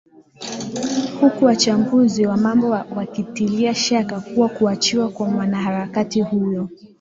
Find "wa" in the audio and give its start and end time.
2.25-2.37